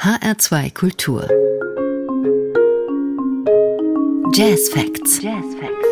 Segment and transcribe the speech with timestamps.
[0.00, 1.28] HR2 Kultur
[4.32, 5.20] Jazz Facts.
[5.20, 5.88] Jazz Facts.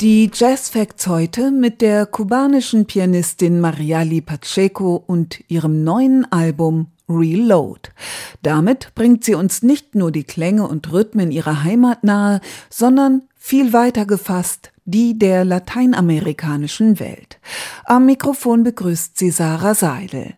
[0.00, 7.90] Die Jazz Facts heute mit der kubanischen Pianistin Mariali Pacheco und ihrem neuen Album Reload.
[8.42, 13.72] Damit bringt sie uns nicht nur die Klänge und Rhythmen ihrer Heimat nahe, sondern viel
[13.72, 17.38] weiter gefasst die der lateinamerikanischen Welt.
[17.84, 20.34] Am Mikrofon begrüßt sie Sarah Seidel.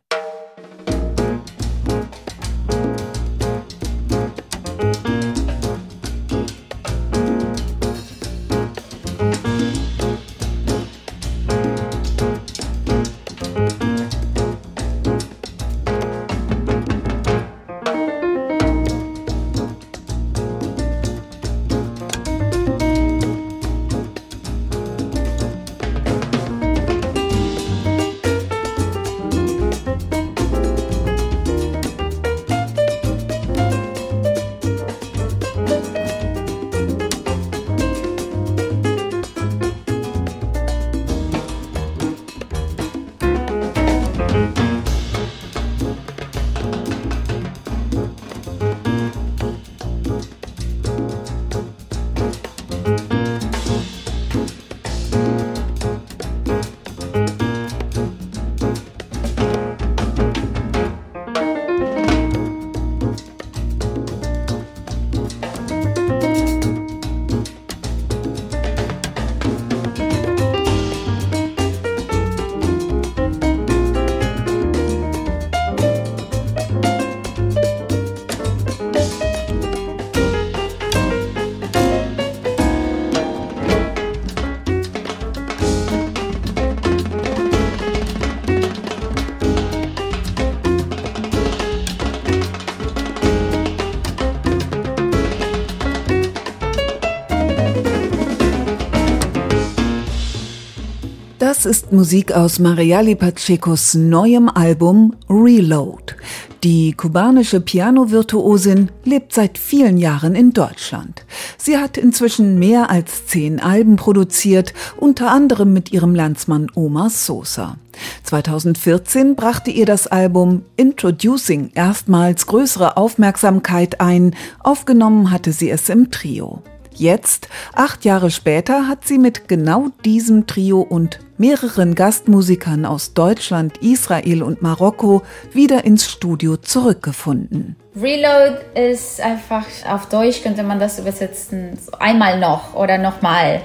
[101.62, 106.16] Das ist Musik aus Mariali Pachecos neuem Album Reload.
[106.64, 111.24] Die kubanische Piano-Virtuosin lebt seit vielen Jahren in Deutschland.
[111.58, 117.76] Sie hat inzwischen mehr als zehn Alben produziert, unter anderem mit ihrem Landsmann Omar Sosa.
[118.24, 126.10] 2014 brachte ihr das Album Introducing erstmals größere Aufmerksamkeit ein, aufgenommen hatte sie es im
[126.10, 126.60] Trio.
[126.94, 133.78] Jetzt, acht Jahre später, hat sie mit genau diesem Trio und mehreren Gastmusikern aus Deutschland,
[133.78, 135.22] Israel und Marokko
[135.52, 137.74] wieder ins Studio zurückgefunden.
[138.00, 143.60] Reload ist einfach, auf Deutsch könnte man das übersetzen, einmal noch oder nochmal.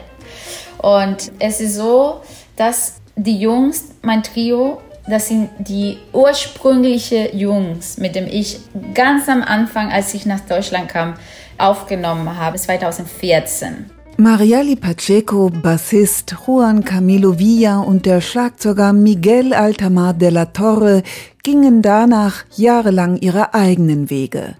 [0.79, 2.21] Und es ist so,
[2.55, 8.59] dass die Jungs, mein Trio, das sind die ursprüngliche Jungs, mit dem ich
[8.95, 11.13] ganz am Anfang, als ich nach Deutschland kam,
[11.59, 13.96] aufgenommen habe, 2014.
[14.19, 21.03] Mariali Pacheco, Bassist Juan Camilo Villa und der Schlagzeuger Miguel Altamar de la Torre
[21.44, 24.56] gingen danach jahrelang ihre eigenen Wege.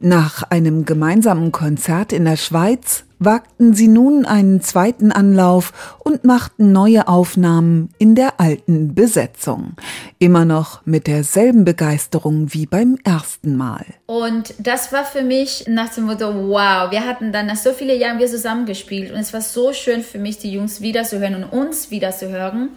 [0.00, 6.72] Nach einem gemeinsamen Konzert in der Schweiz wagten sie nun einen zweiten Anlauf und machten
[6.72, 9.74] neue Aufnahmen in der alten Besetzung.
[10.18, 13.84] Immer noch mit derselben Begeisterung wie beim ersten Mal.
[14.06, 17.98] Und das war für mich nach dem Motto, wow, wir hatten dann nach so vielen
[17.98, 21.90] Jahren wir zusammengespielt und es war so schön für mich, die Jungs wiederzuhören und uns
[21.90, 22.70] wiederzuhören.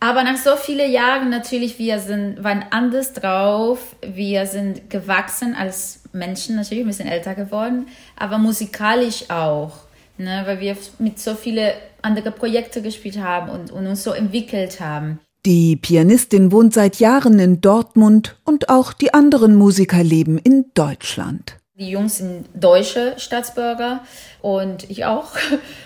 [0.00, 3.96] Aber nach so vielen Jahren natürlich, wir sind, waren anders drauf.
[4.00, 7.86] Wir sind gewachsen als Menschen natürlich, ein bisschen älter geworden,
[8.16, 9.72] aber musikalisch auch.
[10.20, 14.80] Ne, weil wir mit so vielen anderen Projekten gespielt haben und, und uns so entwickelt
[14.80, 15.20] haben.
[15.46, 21.57] Die Pianistin wohnt seit Jahren in Dortmund und auch die anderen Musiker leben in Deutschland.
[21.80, 24.00] Die Jungs sind deutsche Staatsbürger
[24.42, 25.28] und ich auch.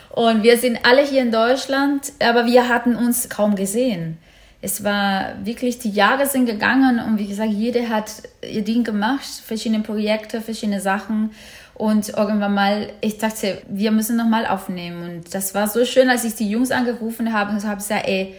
[0.09, 4.17] Und wir sind alle hier in Deutschland, aber wir hatten uns kaum gesehen.
[4.63, 8.11] Es war wirklich, die Jahre sind gegangen und wie gesagt, jeder hat
[8.41, 11.33] ihr Ding gemacht, verschiedene Projekte, verschiedene Sachen.
[11.75, 15.03] Und irgendwann mal, ich dachte, wir müssen nochmal aufnehmen.
[15.03, 18.35] Und das war so schön, als ich die Jungs angerufen habe und habe gesagt, ey,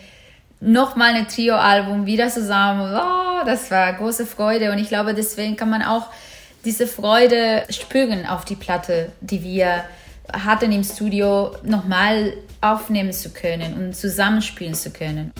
[0.59, 2.95] nochmal ein Trio-Album wieder zusammen.
[2.95, 4.71] Oh, das war große Freude.
[4.71, 6.07] Und ich glaube, deswegen kann man auch
[6.65, 9.83] diese Freude spüren auf die Platte, die wir
[10.31, 15.33] hatten im Studio, nochmal aufnehmen zu können und zusammenspielen zu können.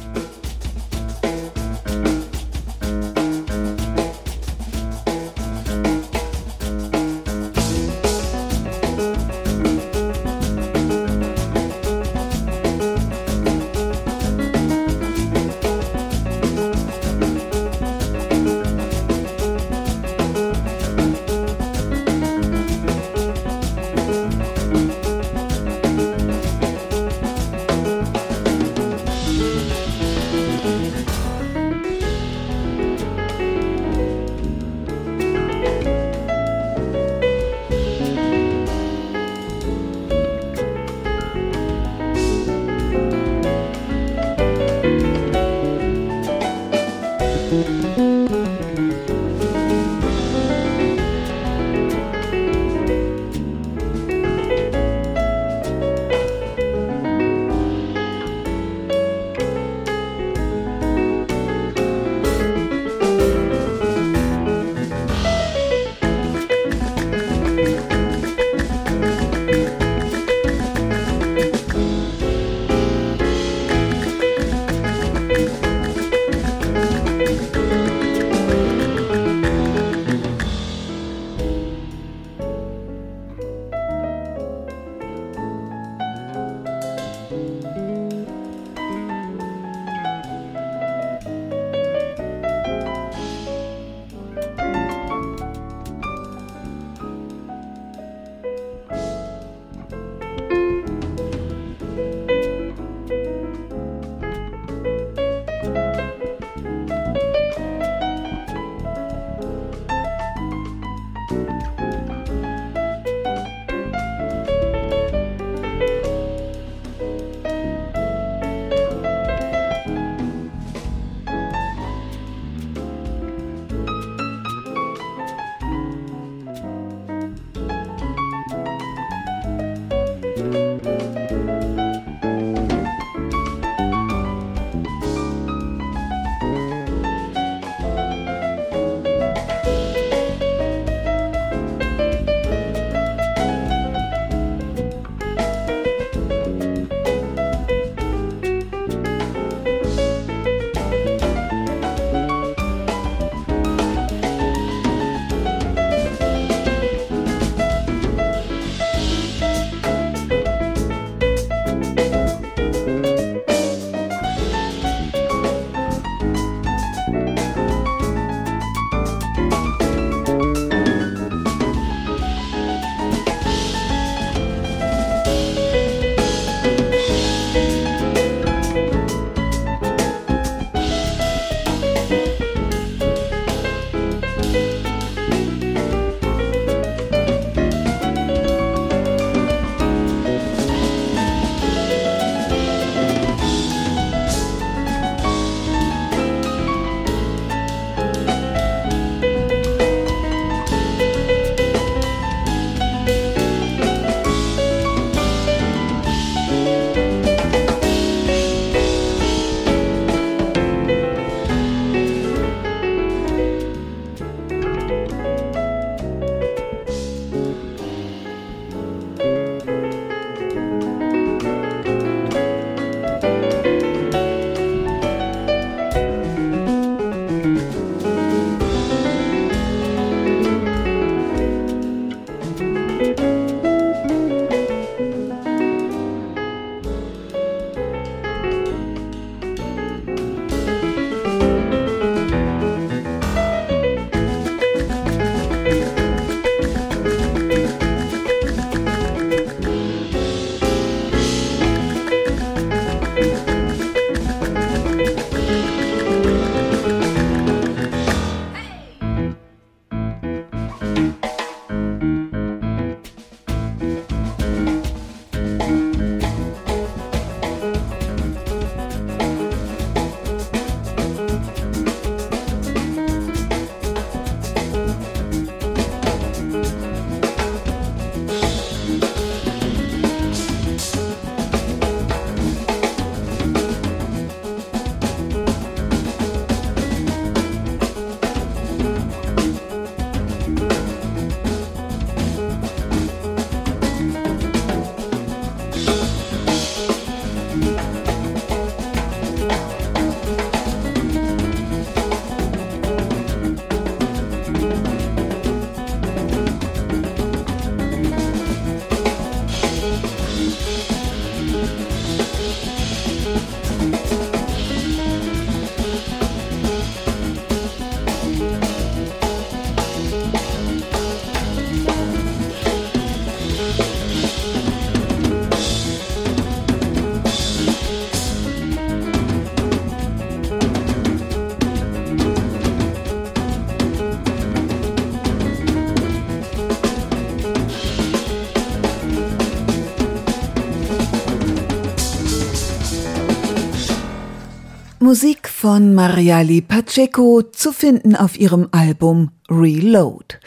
[345.03, 350.39] Musik von Mariali Pacheco zu finden auf ihrem Album Reload.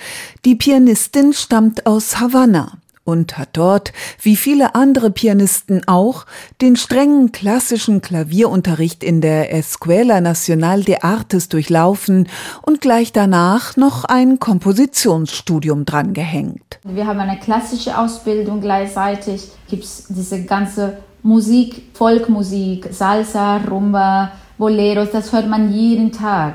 [0.47, 6.25] Die Pianistin stammt aus Havanna und hat dort, wie viele andere Pianisten auch,
[6.63, 12.27] den strengen klassischen Klavierunterricht in der Escuela Nacional de Artes durchlaufen
[12.63, 16.81] und gleich danach noch ein Kompositionsstudium drangehängt.
[16.83, 25.11] Wir haben eine klassische Ausbildung gleichzeitig, gibt es diese ganze Musik, Folkmusik, Salsa, Rumba, Boleros,
[25.13, 26.55] das hört man jeden Tag.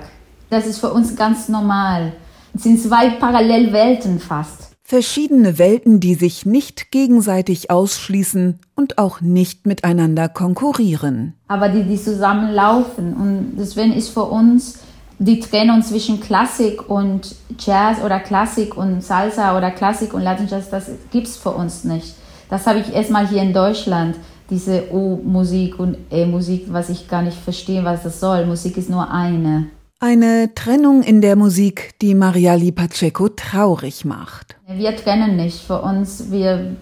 [0.49, 2.13] Das ist für uns ganz normal.
[2.53, 4.71] Es sind zwei Parallelwelten fast.
[4.83, 11.35] Verschiedene Welten, die sich nicht gegenseitig ausschließen und auch nicht miteinander konkurrieren.
[11.47, 13.13] Aber die, die zusammenlaufen.
[13.13, 14.79] Und deswegen ist für uns
[15.19, 20.69] die Trennung zwischen Klassik und Jazz oder Klassik und Salsa oder Klassik und Latin Jazz,
[20.69, 22.15] das gibt es für uns nicht.
[22.49, 24.15] Das habe ich erstmal hier in Deutschland
[24.51, 28.45] diese O-Musik und E-Musik, was ich gar nicht verstehe, was das soll.
[28.45, 29.67] Musik ist nur eine.
[29.99, 34.57] Eine Trennung in der Musik, die Mariali Pacheco traurig macht.
[34.67, 35.59] Wir trennen nicht.
[35.59, 36.75] Für uns, wir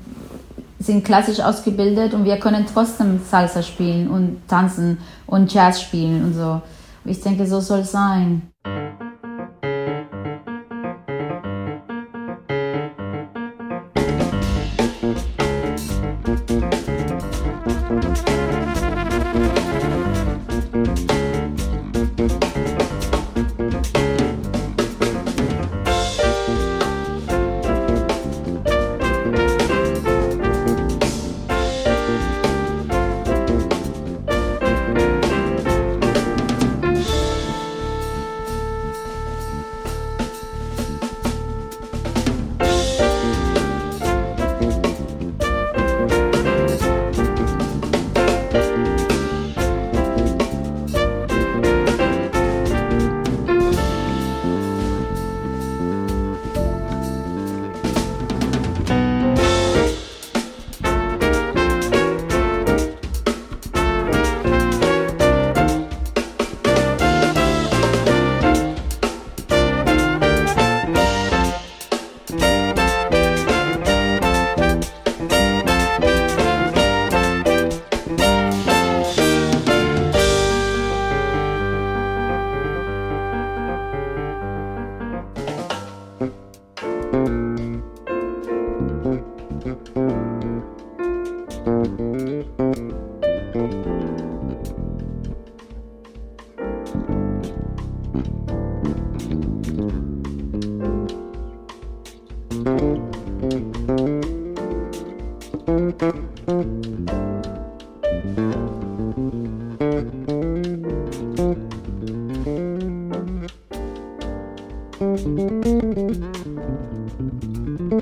[0.80, 4.98] sind klassisch ausgebildet und wir können trotzdem Salsa spielen und tanzen
[5.28, 6.62] und Jazz spielen und so.
[7.06, 8.42] Ich denke, so soll es sein.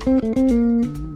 [0.06, 1.07] Música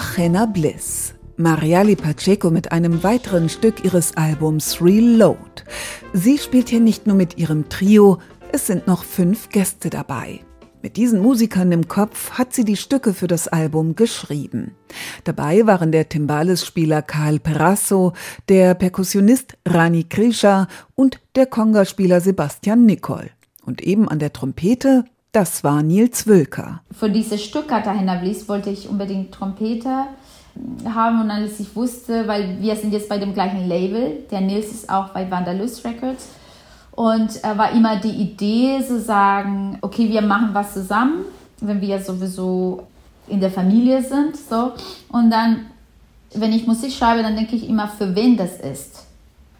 [0.00, 1.14] Cartagena Bliss.
[1.36, 5.62] Mariali Pacheco mit einem weiteren Stück ihres Albums Reload.
[6.14, 8.18] Sie spielt hier nicht nur mit ihrem Trio,
[8.50, 10.40] es sind noch fünf Gäste dabei.
[10.82, 14.74] Mit diesen Musikern im Kopf hat sie die Stücke für das Album geschrieben.
[15.24, 18.14] Dabei waren der Timbales-Spieler Karl Perasso,
[18.48, 23.30] der Perkussionist Rani Krisha und der Conga-Spieler Sebastian Nicol.
[23.66, 26.80] Und eben an der Trompete, das war Nils Wülker.
[26.90, 30.06] Für dieses Cartagena Bliss wollte ich unbedingt Trompete
[30.92, 34.72] haben und als ich wusste, weil wir sind jetzt bei dem gleichen Label, der Nils
[34.72, 36.28] ist auch bei Vandalus Records
[36.92, 41.24] und äh, war immer die Idee zu sagen, okay, wir machen was zusammen,
[41.60, 42.86] wenn wir sowieso
[43.28, 44.72] in der Familie sind, so
[45.10, 45.66] und dann,
[46.34, 49.06] wenn ich Musik schreibe, dann denke ich immer, für wen das ist.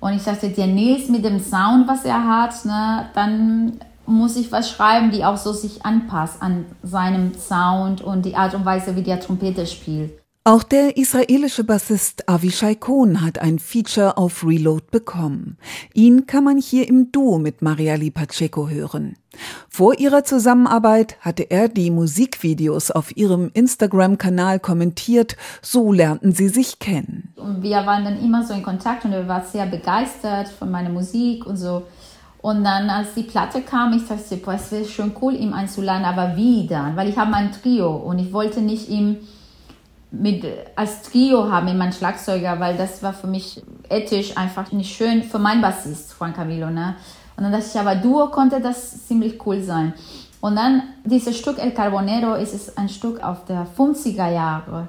[0.00, 3.79] Und ich sagte, der Nils mit dem Sound, was er hat, ne, dann
[4.11, 8.55] muss ich was schreiben, die auch so sich anpasst an seinem Sound und die Art
[8.55, 10.21] und Weise, wie der Trompete spielt.
[10.43, 15.59] Auch der israelische Bassist Avishai Kohn hat ein Feature auf Reload bekommen.
[15.93, 19.17] Ihn kann man hier im Duo mit Mariali Pacheco hören.
[19.69, 26.79] Vor ihrer Zusammenarbeit hatte er die Musikvideos auf ihrem Instagram-Kanal kommentiert, so lernten sie sich
[26.79, 27.35] kennen.
[27.37, 30.90] Und wir waren dann immer so in Kontakt und er war sehr begeistert von meiner
[30.90, 31.83] Musik und so.
[32.42, 36.07] Und dann, als die Platte kam, ich dachte, boah, es wäre schon cool, ihm einzuladen,
[36.07, 36.96] aber wie dann?
[36.96, 39.18] Weil ich habe mein Trio und ich wollte nicht ihm
[40.11, 45.22] mit, als Trio haben, mein Schlagzeuger, weil das war für mich ethisch einfach nicht schön
[45.22, 46.70] für meinen Bassist, Juan Camilo.
[46.70, 46.96] Ne?
[47.37, 49.92] Und dann dachte ich, aber Duo konnte das ziemlich cool sein.
[50.40, 54.88] Und dann dieses Stück El Carbonero ist es ein Stück auf der 50er Jahre.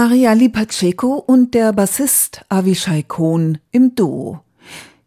[0.00, 4.40] Mariali Pacheco und der Bassist Avishai Kohn im Duo.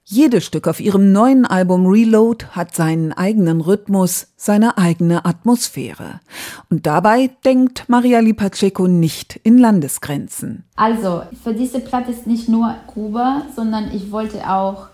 [0.03, 6.19] Jedes Stück auf ihrem neuen Album Reload hat seinen eigenen Rhythmus, seine eigene Atmosphäre.
[6.69, 10.63] Und dabei denkt Mariali Pacheco nicht in Landesgrenzen.
[10.75, 14.89] Also, für diese Platte ist nicht nur Kuba, sondern ich wollte auch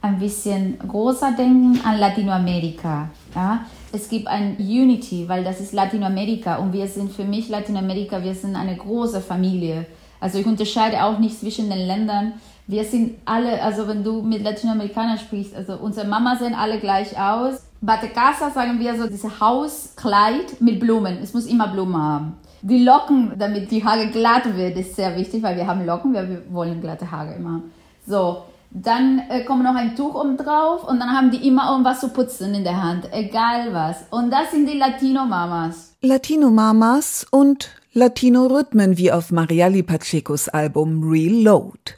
[0.00, 3.10] ein bisschen großer denken an Latinoamerika.
[3.34, 3.66] Ja?
[3.92, 8.34] Es gibt ein Unity, weil das ist Latinoamerika und wir sind für mich Latinoamerika, wir
[8.34, 9.86] sind eine große Familie.
[10.20, 12.34] Also ich unterscheide auch nicht zwischen den Ländern
[12.68, 17.18] wir sind alle, also wenn du mit Lateinamerikanern sprichst, also unsere Mama sehen alle gleich
[17.18, 17.62] aus.
[17.80, 21.18] Bate Casa sagen wir so, dieses Hauskleid mit Blumen.
[21.22, 22.34] Es muss immer Blumen haben.
[22.60, 26.42] Die Locken, damit die Haare glatt wird, ist sehr wichtig, weil wir haben Locken, wir
[26.50, 27.62] wollen glatte Haare immer.
[28.06, 32.00] So, dann äh, kommt noch ein Tuch oben drauf und dann haben die immer irgendwas
[32.00, 33.96] zu putzen in der Hand, egal was.
[34.10, 35.96] Und das sind die Latino-Mamas.
[36.02, 41.94] Latino-Mamas und Latino-Rhythmen wie auf Mariali Pachecos Album Reload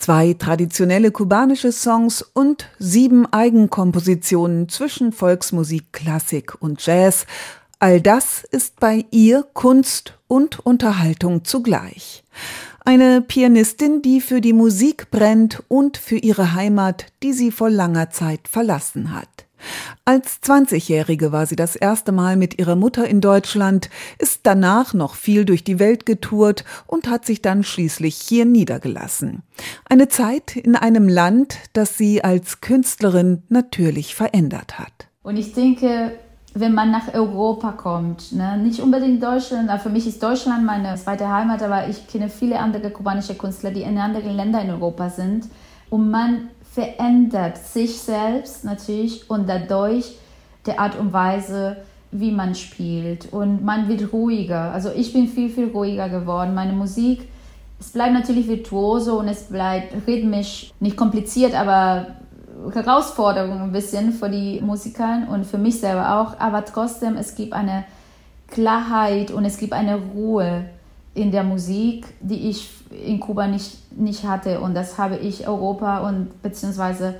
[0.00, 7.26] zwei traditionelle kubanische Songs und sieben Eigenkompositionen zwischen Volksmusik, Klassik und Jazz.
[7.78, 12.24] All das ist bei ihr Kunst und Unterhaltung zugleich.
[12.84, 18.10] Eine Pianistin, die für die Musik brennt und für ihre Heimat, die sie vor langer
[18.10, 19.28] Zeit verlassen hat.
[20.06, 25.14] Als 20-Jährige war sie das erste Mal mit ihrer Mutter in Deutschland, ist danach noch
[25.14, 29.42] viel durch die Welt getourt und hat sich dann schließlich hier niedergelassen.
[29.88, 35.08] Eine Zeit in einem Land, das sie als Künstlerin natürlich verändert hat.
[35.22, 36.12] Und ich denke,
[36.54, 41.28] wenn man nach Europa kommt, ne, nicht unbedingt Deutschland, für mich ist Deutschland meine zweite
[41.28, 45.46] Heimat, aber ich kenne viele andere kubanische Künstler, die in anderen Ländern in Europa sind.
[45.90, 50.16] Und man verändert sich selbst natürlich und dadurch
[50.66, 51.78] die Art und Weise,
[52.12, 53.32] wie man spielt.
[53.32, 54.72] Und man wird ruhiger.
[54.72, 56.54] Also ich bin viel, viel ruhiger geworden.
[56.54, 57.28] Meine Musik,
[57.78, 62.08] es bleibt natürlich virtuoso und es bleibt rhythmisch, nicht kompliziert, aber
[62.72, 66.38] Herausforderung ein bisschen für die Musiker und für mich selber auch.
[66.38, 67.84] Aber trotzdem, es gibt eine
[68.48, 70.66] Klarheit und es gibt eine Ruhe
[71.14, 74.60] in der Musik, die ich in Kuba nicht, nicht hatte.
[74.60, 77.16] Und das habe ich Europa und beziehungsweise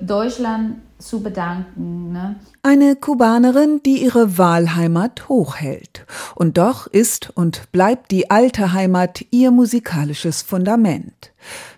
[0.00, 2.12] Deutschland zu bedanken.
[2.12, 2.36] Ne?
[2.62, 6.06] Eine Kubanerin, die ihre Wahlheimat hochhält.
[6.34, 11.32] Und doch ist und bleibt die alte Heimat ihr musikalisches Fundament.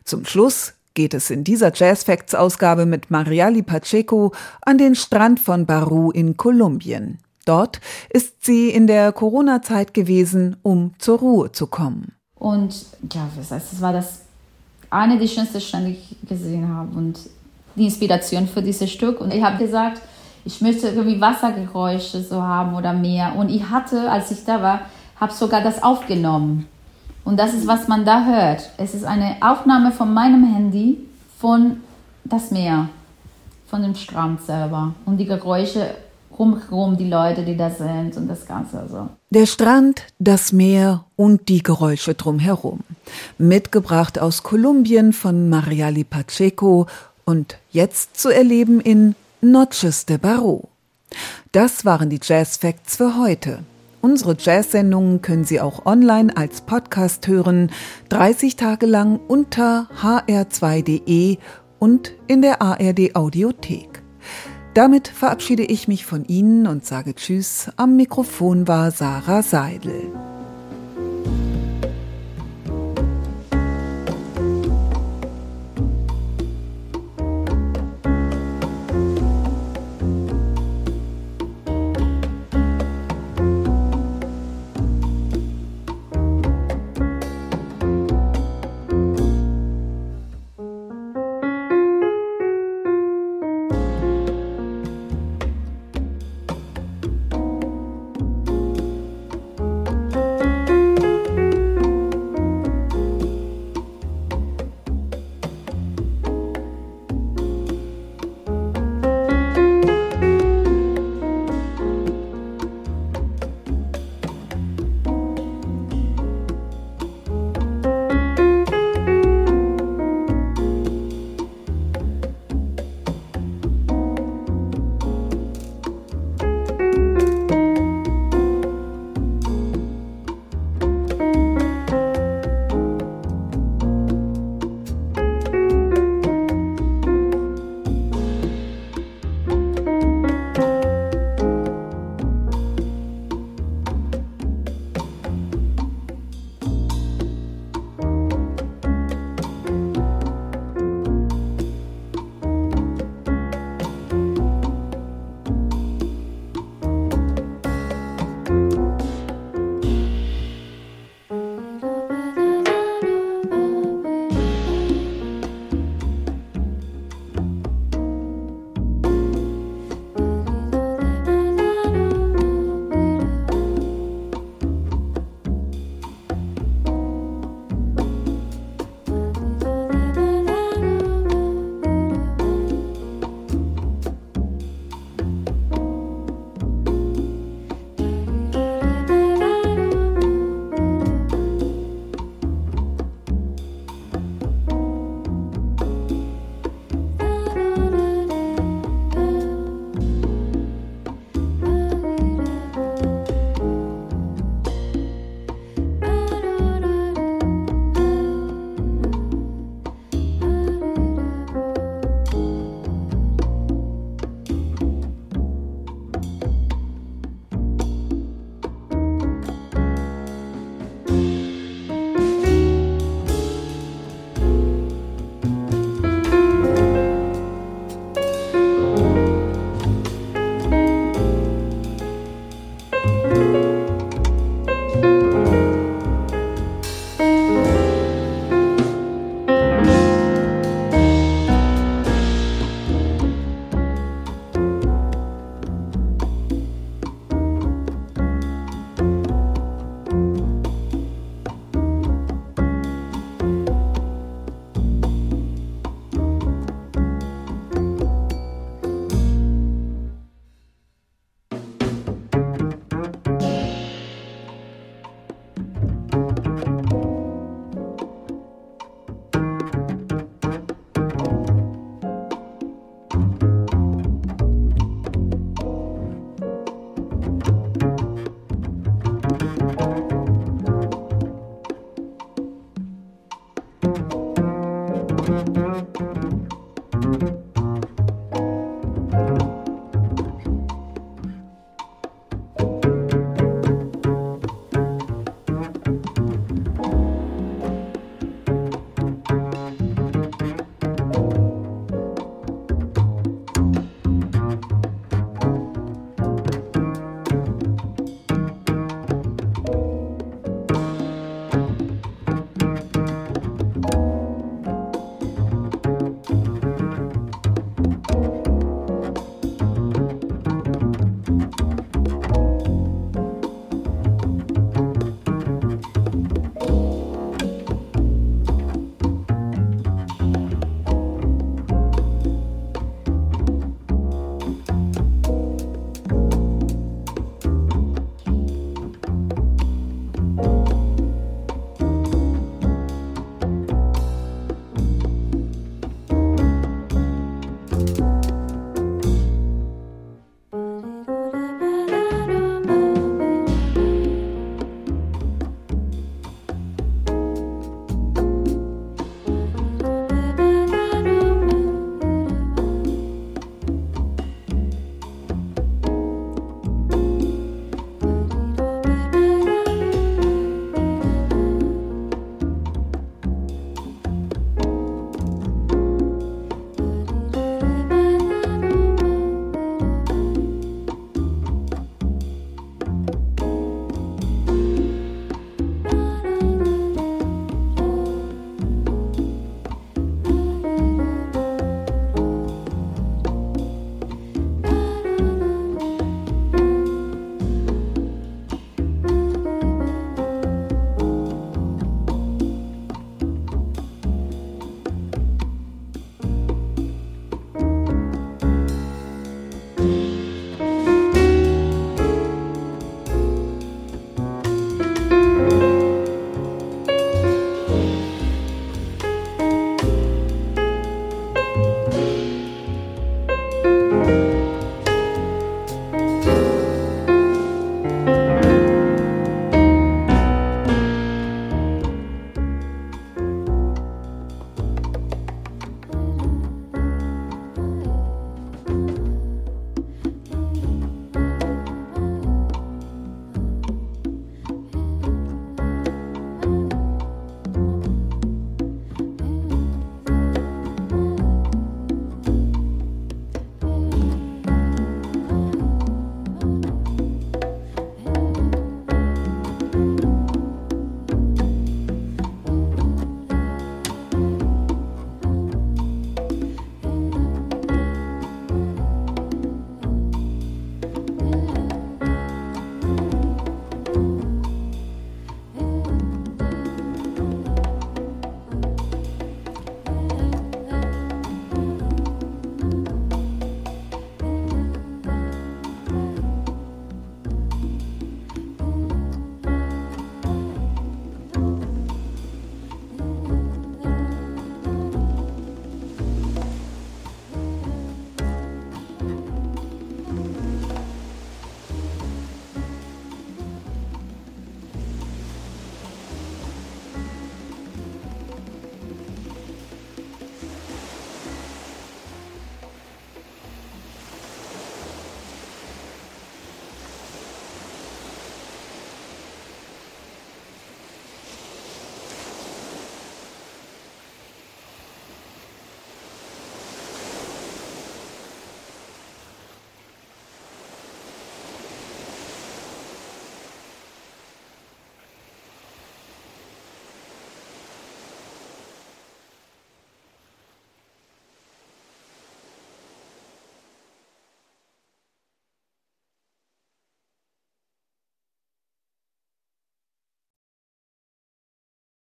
[0.04, 5.40] Zum Schluss geht es in dieser Jazz Facts Ausgabe mit Mariali Pacheco an den Strand
[5.40, 7.18] von Baru in Kolumbien.
[7.44, 7.80] Dort
[8.10, 12.12] ist sie in der Corona-Zeit gewesen, um zur Ruhe zu kommen.
[12.36, 14.20] Und ja, das, heißt, das war das
[14.90, 17.18] eine der schönsten Strände, die ich gesehen habe und
[17.74, 19.20] die Inspiration für dieses Stück.
[19.20, 20.00] Und ich habe gesagt,
[20.44, 23.34] ich möchte irgendwie Wassergeräusche so haben oder mehr.
[23.36, 24.80] Und ich hatte, als ich da war,
[25.16, 26.66] habe sogar das aufgenommen.
[27.24, 28.70] Und das ist, was man da hört.
[28.76, 30.98] Es ist eine Aufnahme von meinem Handy
[31.38, 31.78] von
[32.24, 32.88] das Meer,
[33.66, 34.94] von dem Strand selber.
[35.06, 35.94] Und die Geräusche
[36.38, 38.80] rumherum die Leute, die da sind und das Ganze.
[38.80, 39.08] Also.
[39.30, 42.80] Der Strand, das Meer und die Geräusche drumherum.
[43.38, 46.86] Mitgebracht aus Kolumbien von Mariali Pacheco
[47.24, 50.68] und jetzt zu erleben in Noches de Barro.
[51.52, 53.60] Das waren die Jazz Facts für heute.
[54.04, 57.70] Unsere Jazz-Sendungen können Sie auch online als Podcast hören,
[58.10, 61.38] 30 Tage lang unter hr2.de
[61.78, 64.02] und in der ARD Audiothek.
[64.74, 67.70] Damit verabschiede ich mich von Ihnen und sage Tschüss.
[67.76, 70.12] Am Mikrofon war Sarah Seidel.